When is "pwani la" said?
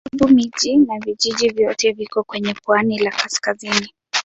2.65-3.11